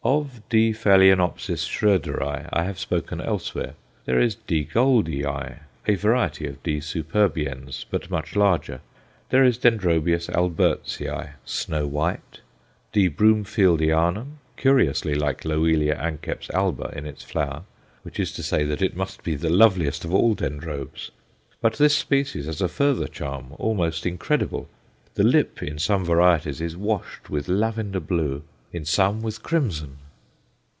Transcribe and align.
Of 0.03 0.41
D. 0.49 0.73
phaloenopsis 0.73 1.63
Schroederi 1.69 2.49
I 2.51 2.63
have 2.63 2.79
spoken 2.79 3.21
elsewhere. 3.21 3.75
There 4.05 4.19
is 4.19 4.33
D. 4.33 4.65
Goldiei; 4.65 5.59
a 5.87 5.93
variety 5.93 6.47
of 6.47 6.61
D. 6.63 6.79
superbiens 6.79 7.85
but 7.87 8.09
much 8.09 8.35
larger. 8.35 8.81
There 9.29 9.43
is 9.43 9.59
D. 9.59 9.69
Albertesii, 9.69 11.33
snow 11.45 11.85
white; 11.85 12.39
D. 12.91 13.09
Broomfieldianum, 13.11 14.39
curiously 14.57 15.13
like 15.13 15.45
Loelia 15.45 15.93
anceps 15.97 16.49
alba 16.49 16.91
in 16.95 17.05
its 17.05 17.23
flower 17.23 17.61
which 18.01 18.19
is 18.19 18.31
to 18.31 18.41
say 18.41 18.63
that 18.63 18.81
it 18.81 18.95
must 18.97 19.21
be 19.23 19.35
the 19.35 19.51
loveliest 19.51 20.03
of 20.03 20.11
all 20.11 20.33
Dendrobes. 20.35 21.11
But 21.61 21.73
this 21.73 21.95
species 21.95 22.47
has 22.47 22.59
a 22.59 22.67
further 22.67 23.07
charm, 23.07 23.53
almost 23.59 24.07
incredible. 24.07 24.67
The 25.13 25.23
lip 25.23 25.61
in 25.61 25.77
some 25.77 26.03
varieties 26.03 26.59
is 26.59 26.75
washed 26.75 27.29
with 27.29 27.47
lavender 27.47 27.99
blue, 27.99 28.41
in 28.73 28.85
some 28.85 29.21
with 29.21 29.43
crimson! 29.43 29.97